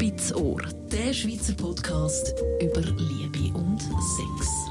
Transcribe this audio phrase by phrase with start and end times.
[0.00, 2.32] Spitz Ohr, der Schweizer Podcast
[2.62, 4.70] über Liebe und Sex.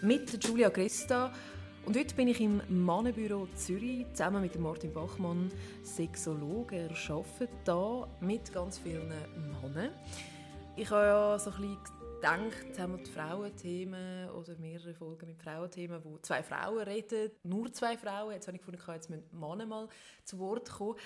[0.00, 1.30] Mit Julia Cresta.
[1.84, 6.76] Und heute bin ich im Mannenbüro Zürich zusammen mit Martin Bachmann, Sexologe.
[6.76, 9.12] Er arbeitet hier mit ganz vielen
[9.62, 9.90] Männern.
[10.74, 11.78] Ich habe ja so ein bisschen
[12.14, 17.30] gedacht, jetzt haben wir die Frauenthemen oder mehrere Folgen mit Frauenthemen, wo zwei Frauen reden,
[17.42, 18.32] nur zwei Frauen.
[18.32, 19.86] Jetzt habe ich gefunden, jetzt müssen Männer mal
[20.24, 20.96] zu Wort kommen.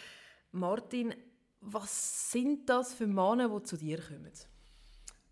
[0.56, 1.14] Martin,
[1.60, 4.32] was sind das für Männer, die zu dir kommen?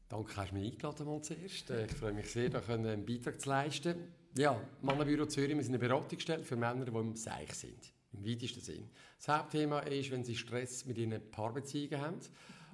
[0.06, 1.70] Danke, hast du mich eingeladen mal zuerst.
[1.70, 3.96] Äh, ich freue mich sehr, einen Beitrag zu leisten.
[4.37, 7.92] Ja, Mannenbüro Zürich, wir sind eine Beratungsstelle für Männer, die im Seich sind.
[8.12, 8.91] Im weitesten Sinn.
[9.16, 12.20] Das Hauptthema ist, wenn sie Stress mit ihren Paarbeziehungen haben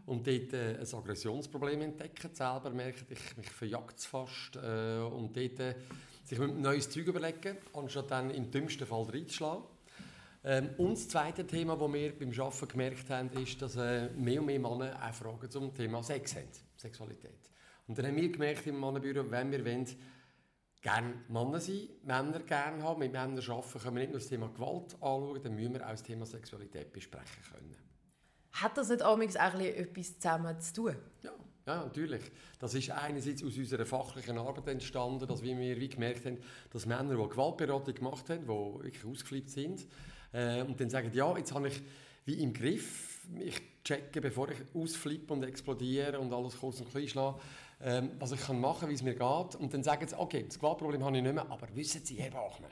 [0.06, 5.60] und dort äh, ein Aggressionsproblem entdecken, selber merken, ich mich verjagt fast äh, und dort
[5.60, 5.76] äh,
[6.24, 9.62] sich neues Zeug überlegen, anstatt dann im dümmsten Fall reinzuschlagen.
[10.42, 14.40] Ähm, und das zweite Thema, das wir beim Arbeiten gemerkt haben, ist, dass äh, mehr
[14.40, 17.50] und mehr Männer auch Fragen zum Thema Sex haben, Sexualität.
[17.86, 19.86] Und dann haben wir gemerkt im Mannenbüro, wenn wir wollen,
[20.80, 24.48] gerne Männer sein, Männer gerne haben, mit Männern arbeiten, können wir nicht nur das Thema
[24.48, 27.76] Gewalt anschauen, dann müssen wir auch das Thema Sexualität besprechen können.
[28.52, 30.96] Hat das nicht auch etwas zusammen zu tun?
[31.22, 31.32] Ja,
[31.66, 32.22] ja, natürlich.
[32.58, 36.38] Das ist einerseits aus unserer fachlichen Arbeit entstanden, dass wir wie gemerkt haben,
[36.70, 39.86] dass Männer, die Gewaltberatung gemacht haben, die wirklich ausgeflippt sind,
[40.32, 41.80] äh, und dann sagen, ja, jetzt habe ich
[42.24, 47.08] wie im Griff, ich checke, bevor ich ausflippe und explodiere und alles kurz und klein
[47.08, 47.40] schlage,
[47.82, 49.54] ähm, was ich kann machen, wie es mir geht.
[49.56, 52.30] Und dann sagen sie, okay, das Gewaltproblem habe ich nicht mehr, aber wissen Sie, Herr
[52.30, 52.70] Bachmann,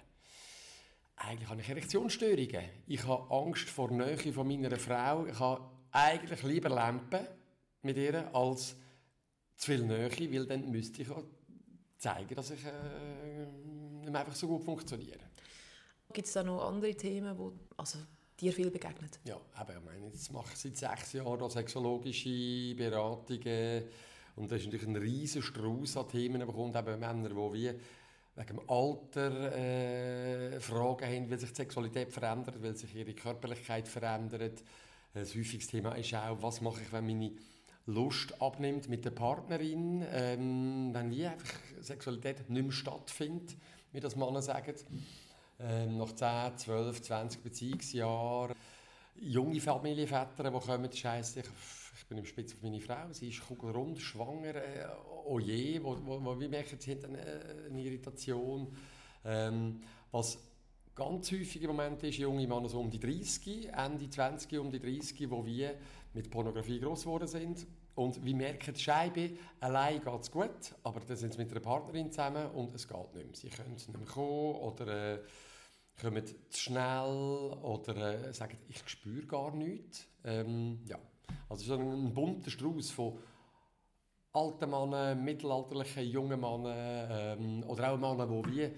[1.17, 2.65] eigentlich habe ich Erektionsstörungen.
[2.87, 5.27] Ich habe Angst vor der Nähe von meiner Frau.
[5.27, 7.27] Ich habe eigentlich lieber Lampen
[7.83, 8.77] mit ihr als
[9.57, 11.25] zu viel Nähe, weil dann müsste ich auch
[11.97, 15.19] zeigen, dass ich äh, einfach so gut funktioniere.
[16.13, 17.99] Gibt es da noch andere Themen, wo also
[18.41, 19.21] dir viel begegnet?
[19.25, 23.85] Ja, aber ich meine, jetzt mache ich seit sechs Jahren sexologische Beratungen
[24.37, 27.75] und das ist natürlich ein riesiger Strauß an Themen, bekommt eben Männer, die wie
[28.39, 33.89] wegen dem Alter äh, Fragen haben, weil sich die Sexualität verändert, weil sich ihre Körperlichkeit
[33.89, 34.63] verändert.
[35.15, 37.33] Ein häufiges Thema ist auch, was mache ich, wenn meine
[37.87, 43.57] Lust abnimmt mit der Partnerin, ähm, wenn wie einfach Sexualität nicht mehr stattfindet,
[43.93, 44.75] wie das Männer sagen.
[45.61, 48.55] Ähm, nach 10, 12, 20 Beziehungsjahren.
[49.17, 51.47] Junge Familienväter, die kommen, scheiße, ich,
[51.99, 54.87] ich bin im Spitz auf meine Frau, sie ist kugelrund, schwanger, äh,
[55.27, 57.19] oh je, wo, wo, wo wir merken, sie hat eine,
[57.69, 58.69] eine Irritation.
[59.25, 59.81] Ähm,
[60.13, 60.39] was
[60.95, 64.79] ganz häufig im Moment ist, junge Männer so um die 30, Ende 20, um die
[64.79, 65.75] 30, die wir
[66.15, 67.67] mit Pornografie groß geworden sind.
[67.97, 71.59] Und wir merken, die Scheibe, allein geht es gut, aber dann sind sie mit einer
[71.59, 73.35] Partnerin zusammen und es geht nicht mehr.
[73.35, 75.15] Sie können nicht mehr kommen oder...
[75.15, 75.19] Äh,
[76.01, 80.07] kommen zu schnell oder äh, sagen, ich spüre gar nichts.
[80.25, 80.99] Ähm, ja.
[81.49, 83.19] Also so ein bunter Strauß von
[84.33, 88.71] alten Männern, mittelalterlichen jungen Männern ähm, oder auch Männern, die wie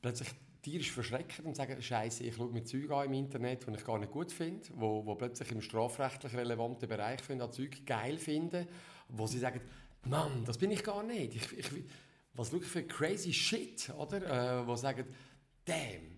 [0.00, 0.28] plötzlich
[0.62, 3.98] tierisch verschrecken und sagen, Scheiße, ich schaue mir Zeug an im Internet, die ich gar
[3.98, 8.66] nicht gut finde, wo, wo plötzlich im strafrechtlich relevanten Bereich finden, Zeug geil finden,
[9.08, 9.60] wo sie sagen,
[10.04, 11.36] Mann, das bin ich gar nicht.
[11.36, 11.84] Ich, ich,
[12.34, 14.62] was wirklich für crazy Shit, oder?
[14.62, 15.06] Äh, wo sagen,
[15.64, 16.16] damn,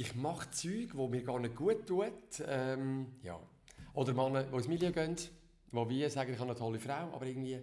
[0.00, 2.12] ich mache Zeug, die mir gar nicht gut tut.
[2.46, 3.38] Ähm, ja.
[3.94, 5.16] Oder Männer, die ins Milieu gehen,
[5.72, 7.58] wo wir sagen, ich habe eine tolle Frau, aber irgendwie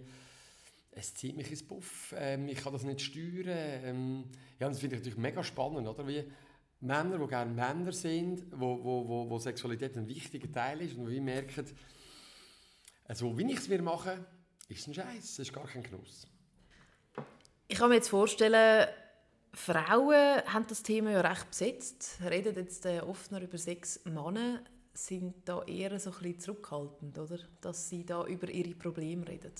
[0.90, 2.14] es zieht mich ins Puff.
[2.16, 3.46] Ähm, ich kann das nicht steuern.
[3.84, 4.24] Ähm,
[4.58, 6.06] ja, das finde ich natürlich mega spannend, oder?
[6.06, 6.24] Wie
[6.80, 11.08] Männer, die gerne Männer sind, wo, wo, wo, wo Sexualität ein wichtiger Teil ist und
[11.08, 11.64] wir merken,
[13.04, 14.26] also wie ich es mir mache,
[14.68, 16.26] ist ein Scheiß, es ist gar kein Genuss.
[17.68, 18.88] Ich kann mir jetzt vorstellen,
[19.56, 24.00] Frauen haben das Thema ja recht besetzt, reden jetzt äh, oft noch über Sex.
[24.04, 24.60] Männer
[24.92, 27.38] sind da eher so ein bisschen zurückhaltend, oder?
[27.62, 29.52] Dass sie da über ihre Probleme reden.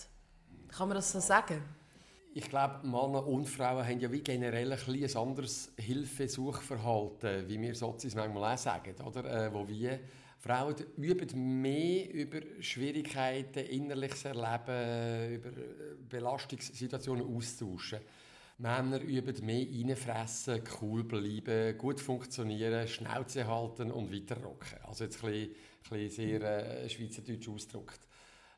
[0.68, 1.62] Kann man das so sagen?
[2.34, 7.74] Ich glaube, Männer und Frauen haben ja wie generell ein, ein anderes Hilfesuchverhalten, wie wir
[7.74, 9.46] Sozis manchmal auch sagen, oder?
[9.46, 9.98] Äh, wo wir
[10.38, 15.50] Frauen üben mehr über Schwierigkeiten, innerliches Erleben, über
[16.06, 18.00] Belastungssituationen austauschen.
[18.58, 24.78] Männer üben mehr reinfressen, cool bleiben, gut funktionieren, Schnauze halten und weiter rocken.
[24.84, 25.54] Also jetzt ein bisschen,
[25.90, 28.00] ein bisschen sehr äh, schweizerdeutsch ausgedrückt.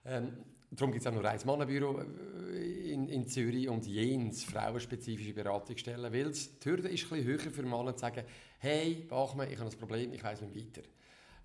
[0.05, 0.33] Ähm,
[0.71, 2.01] darum gibt es auch nur ein Mannenbüro
[2.53, 7.51] äh, in, in Zürich und jenes frauenspezifische Beratungsstellen, weil die Hürde ist ein bisschen höher
[7.51, 8.23] für Männer zu sagen,
[8.61, 10.87] hey, Bachmann, ich habe ein Problem, ich weiß nicht weiter.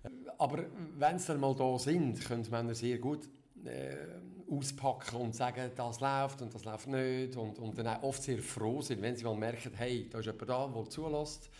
[0.04, 0.66] Äh, aber
[0.96, 3.28] wenn sie dann mal da sind, können Männer sehr gut
[3.64, 3.96] äh,
[4.50, 8.38] auspacken und sagen, das läuft und das läuft nicht und, und dann auch oft sehr
[8.38, 11.50] froh sind, wenn sie mal merken, hey, da ist jemand da, der zulässt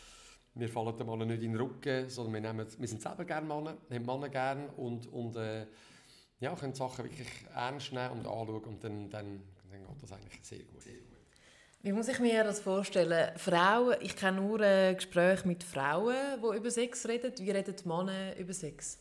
[0.54, 3.46] wir fallen den Männern nicht in den Rücken, sondern wir, nehmen, wir sind selber gerne
[3.46, 5.66] Männer, haben Männer gerne und, und äh,
[6.40, 10.38] ja, können Sachen wirklich ernst nehmen und anschauen und dann, dann, dann geht das eigentlich
[10.42, 10.82] sehr gut.
[11.82, 13.36] Wie muss ich mir das vorstellen?
[13.36, 17.32] Frauen, ich kenne nur ein Gespräch mit Frauen, die über Sex reden.
[17.36, 18.98] Wie reden Männer über Sex?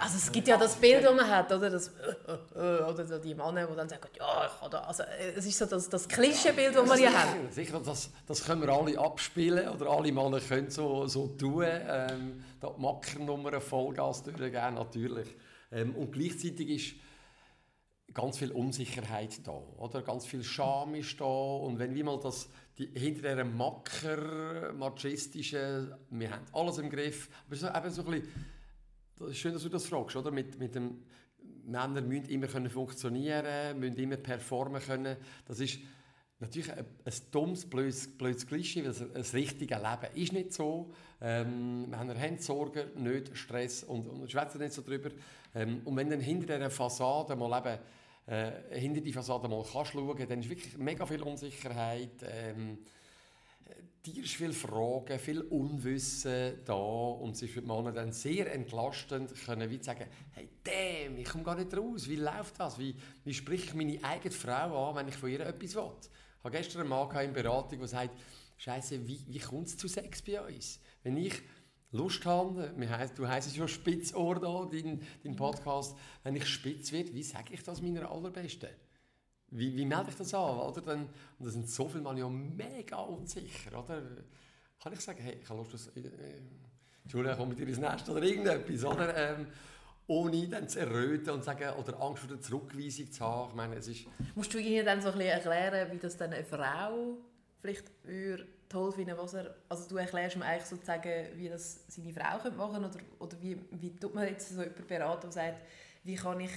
[0.00, 1.68] Also es gibt ja das Bild, das man hat, oder?
[1.68, 1.92] Das,
[2.54, 4.74] oder so die Männer, die dann sagen, ja, ich kann.
[4.82, 5.02] Also
[5.36, 7.50] es ist so das, das Klischeebild, das wir ja haben.
[7.50, 11.66] Sicher, das, das können wir alle abspielen, oder alle Männer können so, so tun.
[11.66, 15.28] Ähm, da die Mackernummer Vollgas durchgehen, natürlich.
[15.70, 16.94] Ähm, und gleichzeitig ist
[18.14, 20.02] ganz viel Unsicherheit da, oder?
[20.02, 22.48] Ganz viel Scham ist da und wenn wir mal das
[22.78, 28.10] die, hinter dieser Macker machistische, wir haben alles im Griff, aber so, eben so ein
[28.10, 28.59] bisschen
[29.20, 30.30] das ist schön, dass du das fragst, oder?
[30.30, 31.02] Mit, mit dem
[31.64, 35.16] Männer müssen immer können funktionieren, müssen immer performen können.
[35.46, 35.78] Das ist
[36.38, 40.92] natürlich ein, ein dummes, blödes, blödes Klischee, weil ein richtiges Leben ist nicht so.
[41.20, 45.10] Ähm, Männer haben Sorgen, nicht Stress und, und schwätzen nicht so drüber.
[45.54, 47.78] Ähm, und wenn dann hinter dieser Fassade mal eben,
[48.26, 52.22] äh, hinter die Fassade mal kannst schauen, dann ist wirklich mega viel Unsicherheit.
[52.22, 52.78] Ähm,
[54.04, 58.52] dir ist viel Fragen, viel Unwissen da und es ist für die Männer dann sehr
[58.52, 62.94] entlastend, können wie sagen, hey, damn, ich komme gar nicht raus, wie läuft das, wie,
[63.24, 65.92] wie spricht ich meine eigene Frau an, wenn ich von ihr etwas will.
[66.38, 68.16] Ich habe gestern einen Mann in Beratung, der sagt,
[68.56, 70.80] Scheiße, wie, wie kommt es zu Sex bei uns?
[71.02, 71.42] Wenn ich
[71.92, 72.72] Lust habe,
[73.16, 77.62] du heisst ja Spitzohr da, dein, dein Podcast, wenn ich spitz werde, wie sage ich
[77.62, 78.68] das meiner Allerbesten?
[79.50, 80.58] Wie, wie melde ich das an?
[80.58, 80.80] Oder?
[80.80, 81.00] Dann,
[81.38, 83.78] und da sind so viele Mann ja mega unsicher.
[83.78, 84.02] Oder?
[84.82, 86.40] Kann ich sagen, hey, ich habe Lust, dass, äh,
[87.06, 88.84] Julia, komm mit dir ins Nest oder irgendetwas.
[88.84, 89.16] Oder?
[89.16, 89.46] Ähm,
[90.06, 93.50] ohne dann zu erröten und sagen, oder Angst vor der Zurückweisung zu haben.
[93.50, 96.32] Ich meine, es ist Musst du ihnen dann so ein bisschen erklären, wie das dann
[96.32, 97.16] eine Frau
[97.60, 102.12] vielleicht würde toll finden, was er, also du erklärst ihm eigentlich sozusagen, wie das seine
[102.12, 105.62] Frau machen könnte, oder, oder wie, wie tut man jetzt so jemanden beraten, der sagt,
[106.04, 106.50] wie kann ich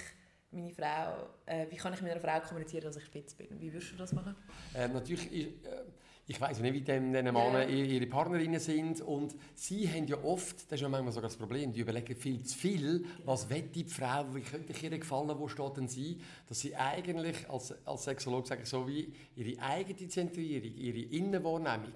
[0.54, 3.48] meine Frau, äh, wie kann ich mit einer Frau kommunizieren, dass ich spitz bin?
[3.60, 4.36] Wie würdest du das machen?
[4.74, 5.84] Äh, natürlich, ich, äh,
[6.26, 7.70] ich weiß nicht, wie diese Männer yeah.
[7.70, 11.74] ihre Partnerinnen sind und sie haben ja oft, das ist ja manchmal sogar das Problem,
[11.74, 15.50] die überlegen viel zu viel, was will die Frau, wie könnte ich ihr gefallen, wo
[15.50, 20.72] steht denn sie, dass sie eigentlich als, als Sexolog sagen, so wie ihre eigene Zentrierung,
[20.78, 21.94] ihre Innenwahrnehmung,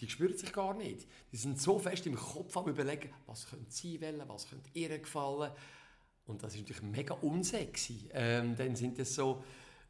[0.00, 1.06] die spürt sich gar nicht.
[1.32, 4.98] Die sind so fest im Kopf am überlegen, was könnte sie wollen, was könnte ihr
[4.98, 5.52] gefallen,
[6.28, 8.08] und das ist natürlich mega unsexy.
[8.12, 9.42] Ähm, dann sind es so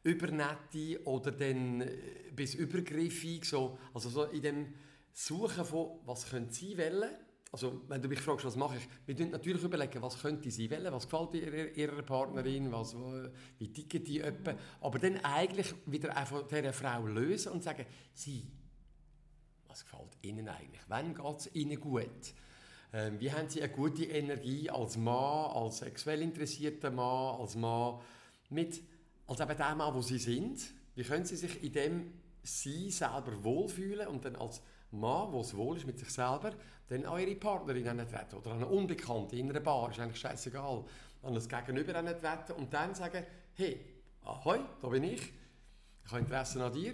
[0.03, 4.73] übernette oder dann äh, bis übergriffig, so, also so in dem
[5.11, 7.09] Suchen von, was können sie wollen.
[7.51, 10.69] Also, wenn du mich fragst, was mache ich, wir tun natürlich überlegen, was könnte sie
[10.69, 12.95] wollen, was gefällt ihrer, ihrer Partnerin, was,
[13.57, 14.55] wie ticken die etwa.
[14.81, 18.45] Aber dann eigentlich wieder einfach dieser Frau lösen und sagen, sie,
[19.67, 20.81] was gefällt ihnen eigentlich?
[20.87, 22.33] Wann geht es ihnen gut?
[22.91, 27.99] Ähm, wie haben Sie eine gute Energie als Mann, als sexuell interessierter Mann, als Mann,
[28.49, 28.81] mit,
[29.27, 30.59] als eben der Mann, wo Sie sind?
[30.95, 35.55] Wie können Sie sich in dem Sie selber wohlfühlen und dann als Mann, der es
[35.55, 36.51] wohl ist mit sich selber,
[36.87, 40.83] dann an Ihre Partnerin treten oder an eine Unbekannte in einer Bar, ist eigentlich scheißegal,
[41.21, 43.79] an das Gegenüber treten und dann sagen, hey,
[44.23, 45.21] ahoi, da bin ich,
[46.05, 46.93] ich habe Interesse an dir,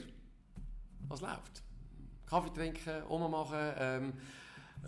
[1.07, 1.63] was läuft?
[2.25, 4.13] Kaffee trinken, ummachen, ähm,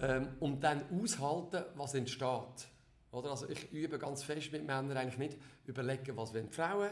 [0.01, 2.67] ähm, und dann aushalten, was entsteht.
[3.11, 3.31] Oder?
[3.31, 6.89] Also ich übe ganz fest mit Männern eigentlich nicht überlegen, was wollen die Frauen.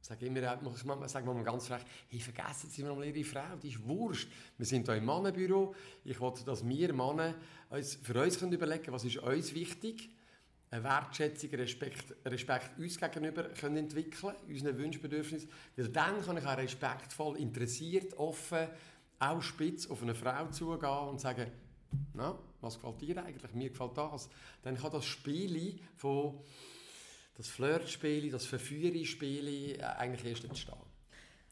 [0.00, 3.70] Ich sage immer, ich sage mal ganz frech, hey, vergessen Sie mal Ihre Frau, die
[3.70, 4.28] ist Wurst.
[4.56, 5.74] Wir sind hier im Mannenbüro.
[6.04, 7.34] Ich will, dass wir Männer
[7.70, 10.10] uns, für uns können überlegen was ist uns wichtig
[10.70, 15.48] eine Wertschätzung, Respekt, Respekt uns gegenüber können entwickeln, unseren Wünschbedürfnissen.
[15.76, 18.68] Weil dann kann ich auch respektvoll, interessiert, offen,
[19.18, 21.50] auch spitz auf eine Frau zugehen und sagen,
[22.14, 23.54] na, was gefällt dir eigentlich?
[23.54, 24.28] Mir gefällt das.
[24.62, 26.38] Dann kann das Spiel von
[27.36, 30.74] das Flirtspiel, das Verführerspiel äh, eigentlich erst entstehen.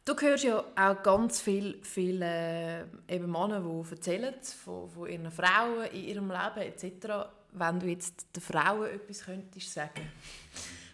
[0.06, 5.30] Du hörst ja auch ganz viele viel, äh, eben Männer, die erzählen von, von ihren
[5.30, 7.28] Frauen in ihrem Leben etc.
[7.52, 10.10] Wenn du jetzt den Frauen etwas könntest sagen,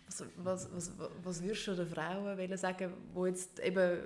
[0.06, 0.92] was, was, was,
[1.24, 4.00] was würdest du den Frauen sagen, die jetzt eben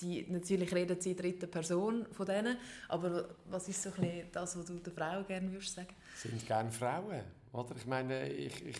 [0.00, 2.56] die, natürlich reden sie in dritter Person von denen,
[2.88, 3.90] aber was ist so
[4.32, 5.94] das, was du der Frau gerne würdest sagen?
[6.16, 7.76] Sind gerne Frauen, oder?
[7.76, 8.76] Ich meine, ich, ich,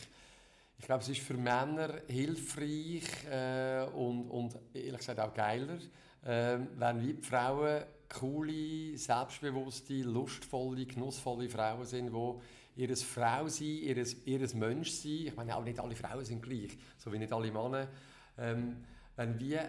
[0.78, 5.78] ich glaube, es ist für Männer hilfreich äh, und, und ehrlich gesagt auch geiler,
[6.24, 14.06] äh, wenn wie Frauen coole, selbstbewusste, lustvolle, genussvolle Frauen sind, die ihr Frau sein, ihr,
[14.24, 17.50] ihr Mensch sein, ich meine auch nicht alle Frauen sind gleich, so wie nicht alle
[17.50, 17.88] Männer,
[18.38, 18.76] ähm,
[19.16, 19.68] wenn wir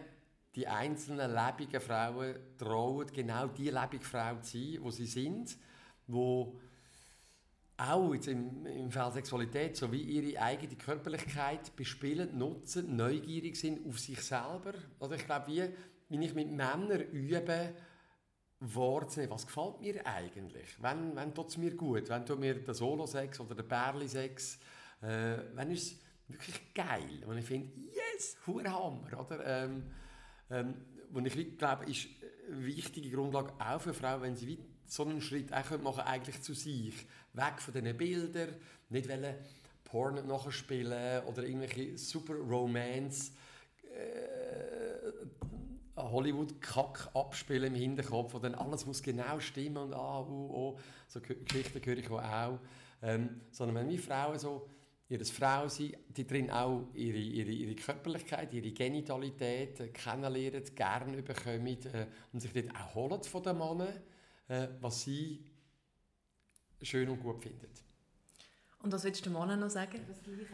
[0.55, 5.57] die einzelnen lebenden Frauen trauen, genau die lebende Frau zu sein, wo sie sind,
[6.07, 6.59] wo
[7.77, 13.99] auch jetzt im, im Fall Sexualität sowie ihre eigene Körperlichkeit bespielen, nutzen, neugierig sind auf
[13.99, 14.73] sich selber.
[14.99, 15.69] Oder ich glaube, wie,
[16.09, 17.73] wenn ich mit Männern übe,
[18.59, 20.75] wahrzunehmen, was gefällt mir eigentlich?
[20.79, 22.09] Wann, wann tut es mir gut?
[22.09, 24.59] Wann tut mir der Solo-Sex oder der Perli-Sex?
[25.01, 27.23] Äh, wann ist es wirklich geil?
[27.25, 29.45] Und ich finde, yes, Hammer, oder?
[29.45, 29.83] Ähm,
[30.49, 30.73] ähm,
[31.25, 32.07] ich glaube, ist
[32.47, 36.53] eine wichtige Grundlage auch für Frauen, wenn sie so einen Schritt auch machen eigentlich zu
[36.53, 37.07] sich.
[37.33, 38.55] Weg von diesen Bildern,
[38.89, 39.35] nicht wollen
[39.83, 43.31] Porn nachspielen oder irgendwelche super Romance
[43.95, 44.39] äh,
[45.95, 51.19] Hollywood-Kack abspielen im Hinterkopf, wo dann alles muss genau stimmen und ah, uh, oh, so
[51.19, 52.59] Geschichten höre ich auch.
[53.01, 54.69] Ähm, sondern wenn wir Frauen so
[55.09, 61.21] ihr Frau sein, die drin auch ihre, ihre, ihre Körperlichkeit, ihre Genitalität äh, kennenlernen, gerne
[61.23, 63.93] bekommen äh, und sich dort auch holen von den Männern,
[64.47, 65.43] äh, was sie
[66.81, 67.71] schön und gut findet.
[68.81, 69.99] Und was willst du den Männern noch sagen?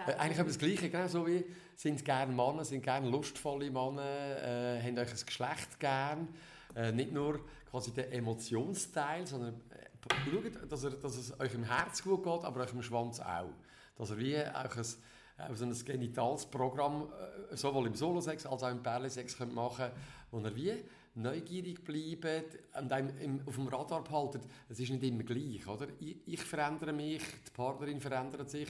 [0.07, 1.43] Äh, eigentlich das Gleiche, genau so wie
[1.75, 6.29] sind gerne Männer, sind gerne lustvolle Männer, äh, haben euch ein Geschlecht gern,
[6.75, 11.65] äh, nicht nur quasi den Emotionsteil, sondern äh, schaut, dass, er, dass es euch im
[11.65, 13.51] Herz gut geht, aber euch im Schwanz auch
[13.95, 17.09] dass er wie auch ein, so ein genitales Programm
[17.51, 19.91] äh, sowohl im Solo-Sex als auch im Perle-Sex machen
[20.31, 20.73] wo er wie
[21.15, 24.41] neugierig bleibt und einem auf dem Radar behaltet.
[24.67, 25.87] Es ist nicht immer gleich, oder?
[25.99, 28.67] Ich, ich verändere mich, die Partnerin verändert sich,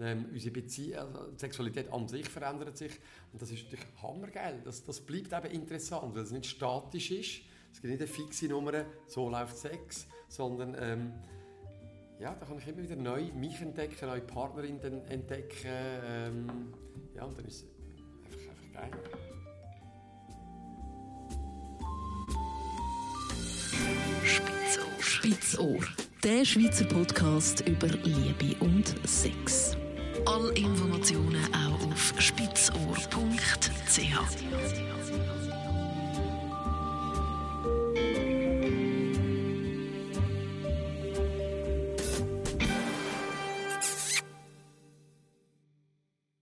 [0.00, 2.92] ähm, unsere Bezie also Sexualität an sich verändert sich
[3.32, 4.62] und das ist natürlich hammergeil.
[4.64, 7.42] Das, das bleibt eben interessant, weil es nicht statisch ist.
[7.72, 11.12] Es gibt nicht eine fixe Nummer, so läuft Sex, sondern ähm,
[12.22, 15.66] ja, da kann ich immer wieder neu mich entdecken, neue Partnerin entdecken.
[16.06, 16.72] Ähm,
[17.16, 17.66] ja, und dann ist es
[18.24, 18.90] einfach, einfach geil.
[24.24, 25.00] Spitzohr.
[25.00, 25.80] Spitzohr.
[26.22, 29.76] Der Schweizer Podcast über Liebe und Sex.
[30.24, 33.08] Alle Informationen auch auf spitzohr.ch.